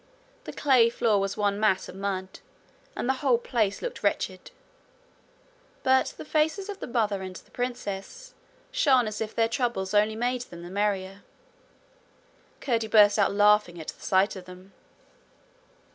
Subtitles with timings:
[0.45, 2.39] The clay floor was one mass of mud,
[2.95, 4.49] and the whole place looked wretched.
[5.83, 8.33] But the faces of the mother and the princess
[8.71, 11.21] shone as if their troubles only made them the merrier.
[12.61, 14.73] Curdie burst out laughing at the sight of them.